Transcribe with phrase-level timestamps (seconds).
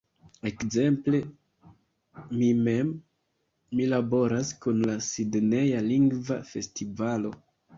[0.51, 1.19] Ekzemple,
[2.39, 2.89] mi mem,
[3.75, 7.37] mi laboras kun la Sidneja Lingva Festivalo.